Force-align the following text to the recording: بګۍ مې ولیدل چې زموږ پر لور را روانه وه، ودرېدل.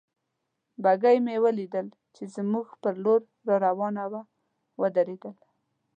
بګۍ 0.83 1.17
مې 1.25 1.35
ولیدل 1.45 1.87
چې 2.15 2.23
زموږ 2.35 2.67
پر 2.81 2.93
لور 3.03 3.21
را 3.47 3.55
روانه 3.65 4.03
وه، 4.11 4.21
ودرېدل. 4.81 5.35